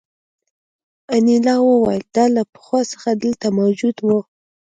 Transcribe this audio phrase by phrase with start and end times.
[1.15, 4.19] انیلا وویل دا له پخوا څخه دلته موجود وو